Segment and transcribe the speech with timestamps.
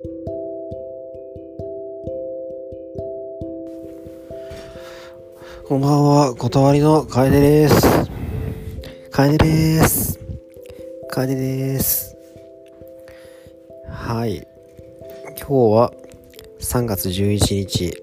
[0.00, 0.10] こ
[5.76, 7.82] んばんは、断りの楓です。
[9.10, 10.20] 楓です。
[11.08, 12.16] 楓です。
[13.90, 14.46] はい。
[15.36, 15.92] 今日は
[16.60, 18.02] 3月11日、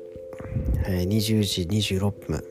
[0.88, 1.62] え20時
[1.96, 2.44] 26分。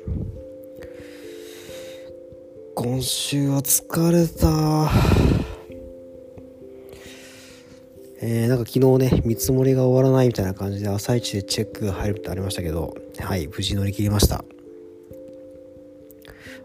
[2.75, 5.34] 今週は疲れた。
[8.27, 14.43] えー、なんか昨日ね、見積もりが終わらないみたいな感じで朝一でチェックが入るってありましたけど、はい、無事乗り切りました。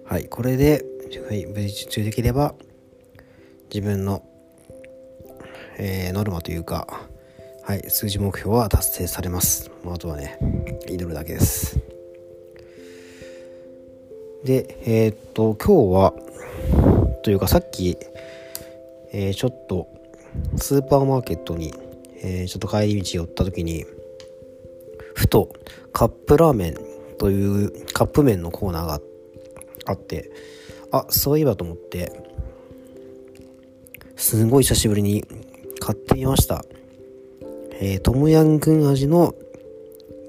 [0.05, 0.85] はい、これで、
[1.27, 2.55] はい、無事中できれば、
[3.69, 4.23] 自分の、
[5.77, 6.87] えー、ノルマというか、
[7.63, 9.69] はい、数字目標は達成されます。
[9.85, 10.39] あとはね、
[10.87, 11.77] 祈るだけです。
[14.45, 16.13] で、えー、っと、今日は、
[17.23, 17.97] というかさっき、
[19.11, 19.98] えー、ちょっと、
[20.57, 21.73] スーパーマーケットに、
[22.21, 23.85] えー、ちょっと帰り道寄った時に、
[25.15, 25.53] ふと、
[25.91, 26.77] カップラーメン
[27.17, 29.01] というカップ麺のコーナーが
[29.85, 30.31] あって
[30.91, 32.11] あそういえばと思って
[34.15, 35.25] すごい久しぶりに
[35.79, 36.65] 買ってみました。
[37.81, 39.33] えー、トムヤン君味の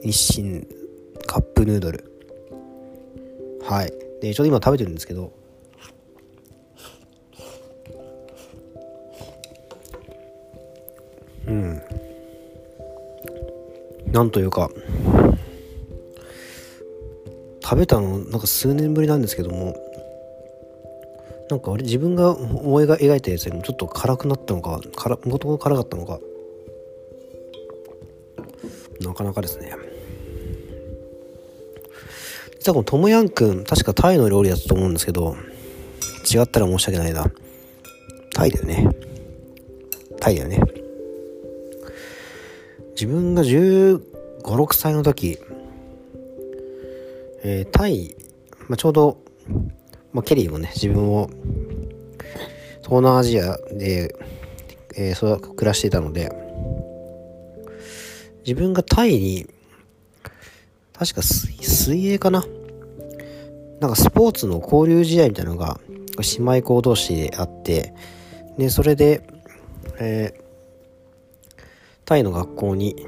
[0.02, 0.67] 日清
[1.27, 2.05] カップヌードル。
[3.62, 3.92] はい。
[4.20, 5.33] でちょうど今食べてるんですけど
[14.12, 14.70] なんというか
[17.62, 19.77] 食べたのなんか数年ぶりなんですけども
[21.50, 26.20] なんかあれ自分が思い描いたやつよりもちょっと辛くなったのか辛もともと辛かったのか
[29.00, 29.75] なかなかですね。
[32.58, 35.34] 実はこのトムヤンくん確かタイの料理だったと思うんですけど
[36.30, 37.24] 違ったら申し訳ないな。
[38.34, 38.89] タイだよね。
[40.20, 40.80] タイだよね。
[43.00, 45.38] 自分が1 5 6歳の時
[47.42, 48.14] えー、タイ、
[48.68, 49.22] まあ、ちょうど、
[50.12, 51.30] まあ、ケリーもね、自分を
[52.83, 54.14] 東南アジアで、
[54.98, 56.30] えー、暮らしていたので、
[58.46, 59.46] 自分がタイに、
[60.92, 62.44] 確か水泳かな？
[63.80, 65.80] なんかスポーツの交流試合みたいなのが、
[66.36, 67.94] 姉妹校同士であって、
[68.58, 69.27] で、それで、
[69.98, 70.39] え、
[72.10, 73.06] タイの学校に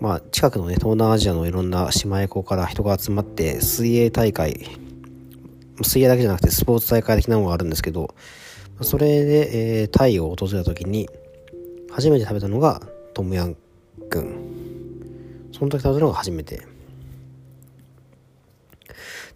[0.00, 4.66] まあ、近くのね、東南アジアのいろんな姉妹校から人が集まって、水泳大会、
[5.82, 8.14] 水泳だけじゃなくてスポーツ大会的なのがあるんですけど、
[8.80, 11.10] それで、えー、タイを訪れた時に、
[11.90, 12.80] 初めて食べたのが
[13.12, 13.54] トムヤン
[14.08, 15.50] くん。
[15.52, 16.56] その時食べたのが初めて。
[16.56, 16.66] で、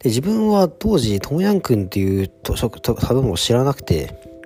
[0.06, 4.37] 自分は当時、トムヤンくんっていう食べ物を知らなくて、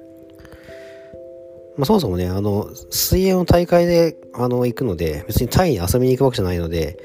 [1.77, 6.99] まあ、そもそもね、あの、水泳の大会で、あの、行くので、別にタイに遊びに行くわけじゃないので、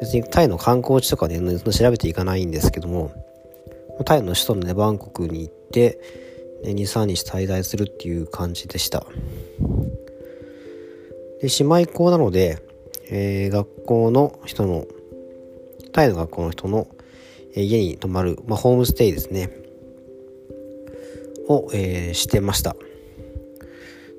[0.00, 3.12] 別にタイの観光地とかね、調べていかないんですけども、
[4.04, 5.98] タイの首都のね、バンコクに行って、
[6.64, 9.06] 2、3日滞在するっていう感じでした。
[11.40, 12.62] で、姉妹校なので、
[13.10, 14.86] えー、学校の人の、
[15.92, 16.86] タイの学校の人の、
[17.54, 19.50] えー、家に泊まる、まあ、ホームステイですね、
[21.48, 22.76] を、えー、してました。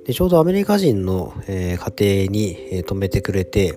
[0.06, 3.74] でちょうどアメリカ人の、えー、家庭に、えー、泊めてくれて、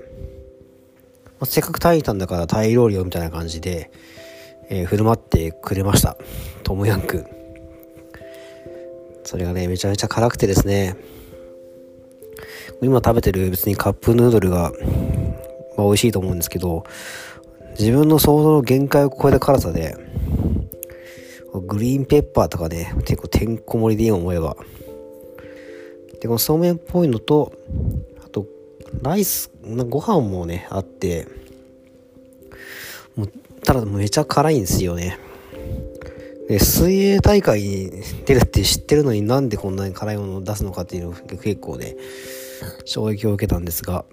[1.39, 3.91] まあ、せっかくタイにいたんだからタイ料理をみたいな感じで、
[4.69, 6.17] えー、振る舞ってくれました。
[6.65, 7.27] トムヤンク
[9.25, 10.97] それがねめちゃめちゃ辛くてですね。
[12.83, 14.73] 今食べてる別にカップヌードルが、
[15.77, 16.85] まあ、美味しいと思うんですけど
[17.79, 19.97] 自分の想像の限界を超えた辛さで
[21.67, 24.57] グリーンペッパーとかね結構てんこ盛りでいい思えば
[26.27, 27.53] でこのそうめんっぽいのと
[28.25, 28.47] あと
[29.01, 31.29] ライスご飯もねあって
[33.15, 33.29] もう
[33.65, 35.19] ただめちゃ辛いんですよね。
[36.49, 37.91] で水泳大会に
[38.25, 41.97] 出るって知ってるのになんでこんなに辛いものを出すのかっていうの結構ね
[42.85, 44.05] 衝撃を受けたんですが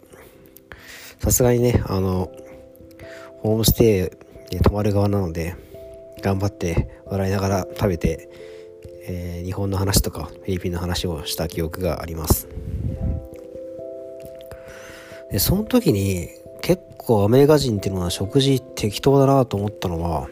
[1.20, 2.32] さすがにねあの
[3.41, 4.14] ホームステ
[4.52, 5.55] イで泊まる側なので
[6.22, 8.29] 頑張って笑いながら食べて
[9.05, 12.47] えー、日本の話とかフィリピンの話をした記憶があります。
[15.32, 16.29] でその時に
[16.61, 20.29] 結構アメリカ人っていうのは食事適当だなと思ったのは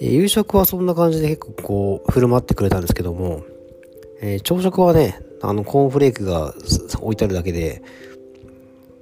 [0.00, 3.42] 夕食はそんな感じで結構こう振る舞ってくれたんですけども、
[4.20, 6.54] えー、朝食はねあのコーンフレークが
[7.00, 7.82] 置いてあるだけで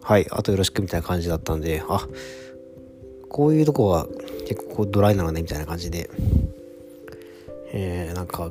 [0.02, 2.08] はいあとよろしくみたいな感じだったんであ
[3.28, 4.06] こういうとこは
[4.48, 6.10] 結構ドライなのねみたいな感じで
[7.72, 8.50] えー、なんか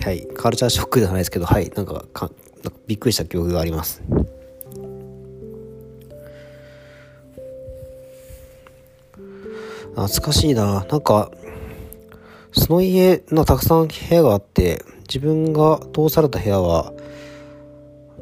[0.00, 2.30] はいカルチャーショックじゃないですけどはいなんかか
[2.62, 4.02] なんかびっくりした記憶があります。
[9.94, 10.86] 懐かしいな。
[10.86, 11.30] なんか
[12.52, 16.92] その家のたくさん部屋があって自分が通された部屋は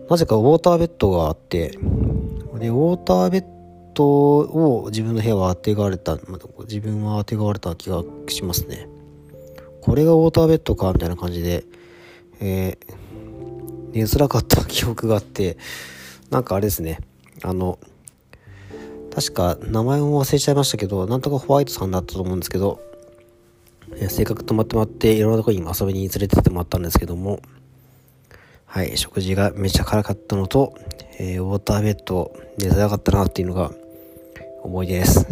[0.08, 3.44] なぜかウォーターベッドがあってでウォーターベッ
[3.94, 6.18] ドを自分の部屋はあてがわれた
[6.60, 8.89] 自分はあてがわれた気がしますね。
[9.82, 11.64] これがウォーターベッドか、みたいな感じで、
[12.40, 15.56] えー、寝づらかった 記憶があって、
[16.30, 17.00] なんかあれですね、
[17.42, 17.78] あの、
[19.14, 22.80] 確か名前も忘れちゃいましたけど、なんとかホワイトさんだったと思うんですけど、
[23.96, 27.40] えー、格泊まってもらって、いろんなとこに遊びに連れてってもらったんですけども、
[28.66, 30.74] はい、食事がめちゃ辛かったのと、
[31.18, 33.72] えー、ウォーターベッド寝づらかったなっていうのが
[34.62, 35.26] 思い出です。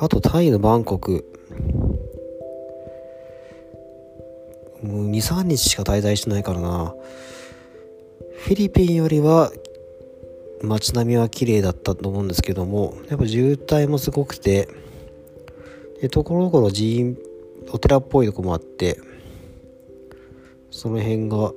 [0.00, 1.24] あと、タイのバンコク。
[4.82, 6.94] もう2、3日しか滞在してないからな。
[8.36, 9.50] フィリピンよりは
[10.62, 14.68] 街並みは綺麗だったと思うんですけども、やっぱ渋滞もすごくて、
[16.00, 17.18] で、ところどころ寺院、
[17.72, 19.00] お寺っぽいとこもあって、
[20.70, 21.52] その辺が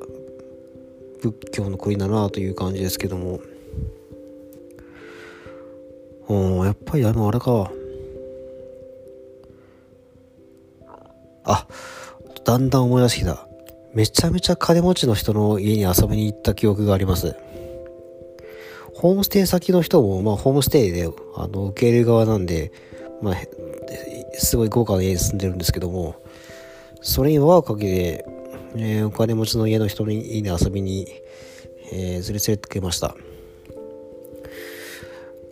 [1.21, 3.39] 仏教の国だなという感じですけども、
[6.27, 6.33] う
[6.63, 7.71] ん、やっぱりあの、あれか、
[11.43, 11.67] あ、
[12.43, 13.47] だんだん思い出してきた。
[13.93, 17.35] めちゃめちゃ金持ちの人の家に遊びに行った記憶があります。
[18.93, 22.71] ホームステイ先の人も、まあ、ホームステイで、あの、受け入れる側なんで、
[23.21, 23.35] まあ、
[24.33, 26.15] すごい豪華な家に住んでるんですけども、
[27.01, 28.25] それに輪をかけて、
[28.75, 31.07] えー、お金持ちの家の人の家に遊びに、
[31.91, 33.15] えー、連れ連れてくれました。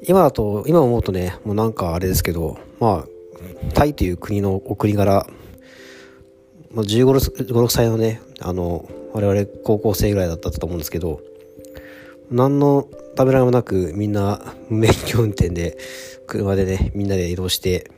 [0.08, 3.08] 今だと、今思うとね、もうなんかあれですけど、まあ、
[3.74, 5.28] タイという国のお国柄、
[6.72, 11.22] まあ、15、6歳のね、あの、我々高校生ぐらいだったと思うんですけど、
[12.30, 14.40] 何のためらいもなくみんな
[14.70, 15.78] 無免許運転で
[16.28, 17.90] 車でね、みんなで移動して、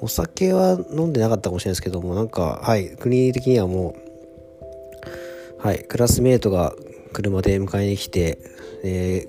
[0.00, 3.94] お酒は飲んでなかったかもしれないですけども、なんか、はい、国的にはも
[5.62, 6.74] う、はい、クラスメートが
[7.12, 8.38] 車で迎えに来て、
[8.82, 9.28] え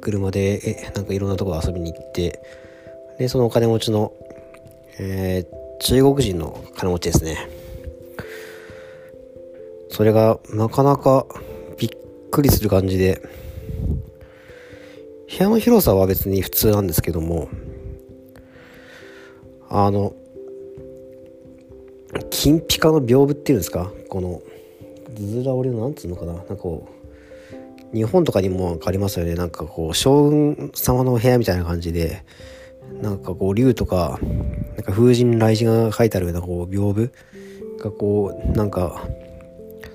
[0.00, 2.40] 車で、え、なんかいろんなところ遊びに行って、
[3.18, 4.12] で、そのお金持ちの、
[4.98, 7.48] えー中国人の金持ちですね。
[9.90, 11.26] それがなかなか
[11.78, 11.90] びっ
[12.30, 13.20] くりする感じで、
[15.38, 17.48] 部屋の広さは別に普通なんですけども、
[19.68, 20.14] あの、
[22.30, 23.90] 金ピカの屏風っていうんですか？
[24.08, 24.42] この、
[25.14, 26.32] ずら折りのなんつうのかな？
[26.34, 26.88] なんかこ
[27.92, 29.34] う、日本とかにもありますよね。
[29.34, 32.24] なんかこう、将軍様の部屋みたいな感じで、
[33.02, 34.18] なんかこう竜とか
[34.76, 37.10] なんか風神雷神が書いてあるようなこう屏風
[37.82, 39.06] がこうなんか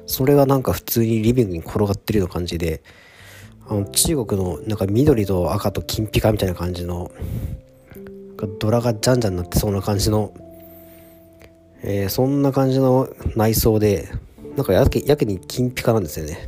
[0.05, 2.81] それがなんか普通にリビングに転がってるような感じで
[3.67, 7.11] あの中国のなんか緑と赤と金ピカみたいな感じの
[8.59, 10.33] ドラがじゃんじゃんになってそうな感じの、
[11.83, 14.09] えー、そんな感じの内装で
[14.55, 16.47] なんかやけやけに金ピカなんですよね。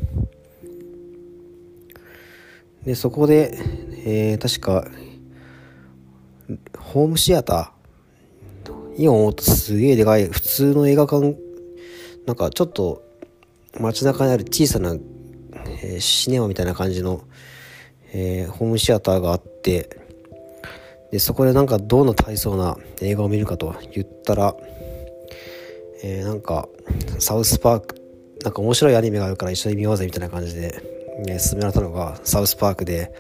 [2.84, 3.58] でそこで、
[4.06, 4.90] えー、確か
[6.78, 8.72] ホームシアター？
[8.98, 10.28] 今思うとすげえでかい。
[10.28, 11.36] 普通の映画館
[12.26, 13.04] なんかちょっと
[13.80, 14.96] 街中にある小さな、
[15.82, 17.24] えー、シネマみたいな感じの、
[18.14, 19.98] えー、ホームシアターがあって
[21.12, 24.56] でそこでなんかどんな大層な映画を見るかと言ったら、
[26.04, 26.68] えー、なんか
[27.20, 27.96] サウスパーク
[28.44, 30.82] なんか面白いアニメがあるから一緒に見ようぜみたいな感じで、
[31.26, 33.14] ね、勧められたのがサウスパークで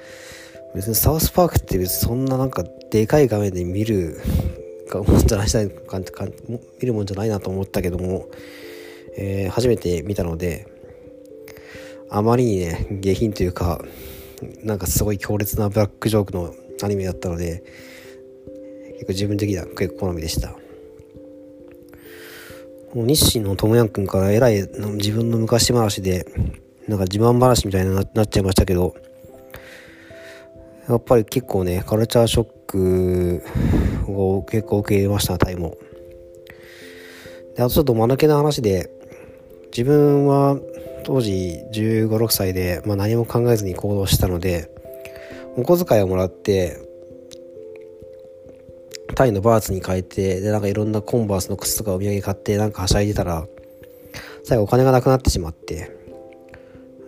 [0.75, 4.19] 別にサウスパークって別にそんななんかでかい画面で見る
[4.89, 8.29] かもんじゃないかか見るもんじゃないなと思ったけども、
[9.15, 10.67] えー、初めて見たので
[12.09, 13.83] あまりにね下品というか
[14.63, 17.63] なんかすごい強烈なブラックジョークのアニメだったので
[18.93, 20.57] 結構自分的には結構好みでした。
[22.93, 26.25] もう日清のともやんくんからえらい自分の昔話で
[26.87, 28.95] なんか自慢話みたいになっちゃいましたけど
[30.91, 33.43] やっぱり結構ね、カルチャーショック
[34.07, 35.77] を結構受け入れました、タイも。
[37.55, 38.89] であとちょっと間抜けな話で、
[39.71, 40.57] 自分は
[41.03, 44.69] 当時15、6歳で、まあ、何も考えずに行動したので、
[45.55, 46.77] お小遣いをもらって、
[49.15, 53.45] タイのバーツに変えて、で、なんかいろんなコンバースの靴とかお土産買って、なんかはしゃいでたら、
[54.43, 55.91] 最後お金がなくなってしまって、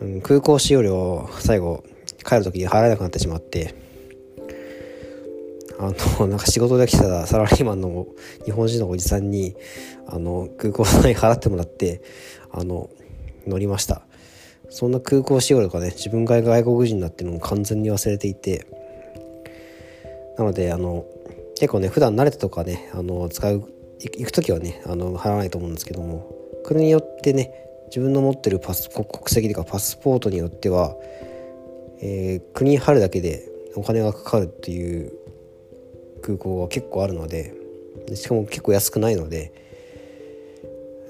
[0.01, 1.83] うん、空港使用料、最後、
[2.33, 3.75] 帰る時に払えなくなってしまって
[5.79, 8.07] あの なんか仕事で来たらサラリーマンの
[8.45, 9.55] 日本人のおじさんに
[10.07, 12.01] あの空港代払ってもらって
[12.51, 12.89] あの
[13.47, 14.03] 乗りました。
[14.69, 18.65] そんな空港使用とかね自分が外国人だっていうのも完全に忘れていて
[20.35, 21.05] なのであの
[21.55, 26.27] 結構ね普段慣れたとかねあの使う行く時はねあの払わないと思うんですけども
[26.63, 27.51] 国によってね
[27.93, 30.95] 自分の持ってるパス国籍とかパスポートによっては、
[32.05, 35.13] えー、国に貼るだけでお金がかかるっていう
[36.21, 37.55] 空港が結構あるので
[38.13, 39.53] しかも結構安くないので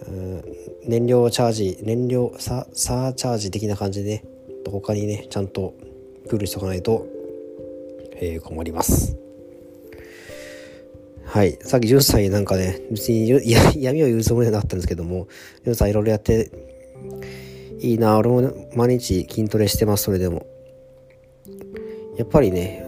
[0.08, 0.44] うん
[0.86, 4.24] 燃料チャージ燃料サーチャージ的な感じでね
[4.70, 5.74] 他にねちゃんと
[6.30, 7.08] プールしとかないと、
[8.18, 9.18] えー、困ります。
[11.26, 11.58] はい。
[11.62, 13.28] さっき10歳なんかね別に
[13.82, 15.28] 闇を言うつもりはなかったんですけども
[15.66, 16.52] 10歳いろいろやって
[17.80, 20.52] いいな俺も毎日筋トレしてますそれでも。
[22.24, 22.82] やっぱりね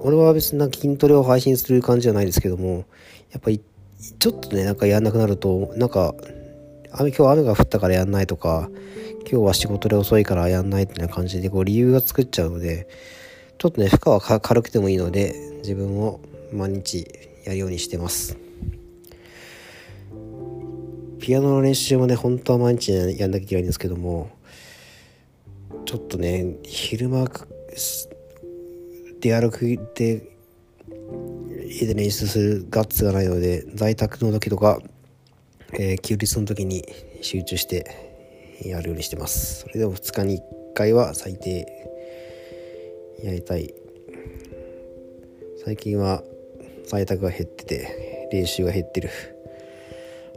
[0.00, 2.86] 俺は別にな筋トレを配信する感じじゃないですけども
[3.30, 3.60] やっぱり
[4.18, 6.14] ちょっとねなんかやんなくなるとなんか
[6.90, 8.70] 雨今日雨が降ったからやんないとか
[9.30, 12.88] 今日は仕事で遅いからやんないってな感じでこう理由が作っちゃうので
[13.58, 17.06] ちょっとね負荷は軽くてもいいので自分を毎日
[17.44, 18.38] やるようにしてます。
[21.20, 24.30] ピアノの練習もね本当は毎日やんなきゃいけないんですけども
[25.84, 27.28] ちょっとね昼間
[29.22, 29.64] 出歩く
[29.94, 30.28] で
[31.64, 34.82] 家で練習するガッツがないので在宅の時とか
[35.74, 36.84] えー、休日の時に
[37.22, 39.60] 集中してやるようにしてます。
[39.60, 40.40] それでも2日に1
[40.74, 41.66] 回は最低
[43.22, 43.72] やりたい。
[45.64, 46.22] 最近は
[46.86, 49.10] 在宅が減ってて練習が減ってる。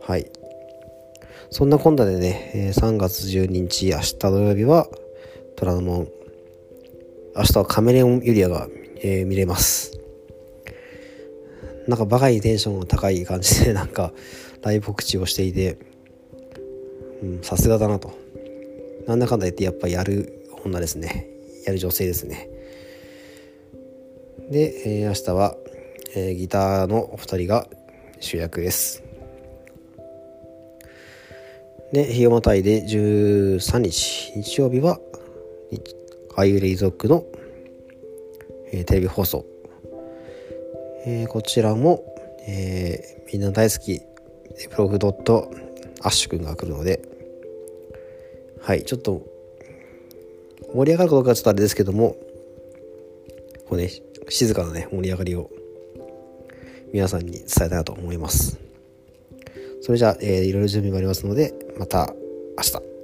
[0.01, 0.31] はい。
[1.49, 4.87] そんなこんなでね3月12日明日土曜日は
[5.57, 6.07] 虎ノ門
[7.37, 8.69] 明日はカメレオンユリアが、
[9.01, 9.99] えー、見れます。
[11.85, 14.13] なんかバカにテンションが高い感じで なんか
[14.61, 15.77] 大告知をしていて
[17.41, 18.13] さすがだなと。
[19.05, 21.27] なんだかんだ言ってやっぱやる女ですね。
[21.65, 22.49] やる女性ですね。
[24.49, 25.57] で、えー、明日は、
[26.15, 27.67] えー、ギターのお二人が
[28.21, 29.03] 主役です。
[31.91, 34.31] で日をまたいで13日。
[34.35, 34.99] 日曜日は
[36.35, 37.25] アイレイ族の、
[38.71, 39.45] えー、テレビ放送、
[41.05, 42.03] えー、こちらも、
[42.47, 44.01] えー、みんな大好き
[44.69, 45.51] ブログドット
[46.01, 47.01] アッシュくんが来るので
[48.61, 49.23] はいちょっと
[50.73, 52.15] 盛り上がるかどうかはちょっとあれですけども
[53.67, 53.89] こうね
[54.29, 55.49] 静かなね盛り上がりを
[56.93, 58.57] 皆さんに伝えたいなと思います。
[59.81, 62.13] それじゃあ、えー、いろいろ準備もありますのでまた
[62.57, 62.94] 明日。